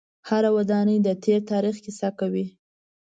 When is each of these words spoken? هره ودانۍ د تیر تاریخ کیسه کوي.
هره 0.29 0.49
ودانۍ 0.57 0.97
د 1.03 1.07
تیر 1.23 1.39
تاریخ 1.51 1.75
کیسه 1.85 2.09
کوي. 2.19 2.45